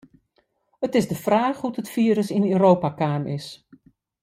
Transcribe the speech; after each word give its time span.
It 0.85 0.93
is 0.99 1.07
de 1.09 1.17
fraach 1.25 1.59
hoe't 1.61 1.79
it 1.81 1.91
firus 1.93 2.29
yn 2.37 2.47
Europa 2.53 2.89
kaam 2.99 3.23
is. 3.37 3.47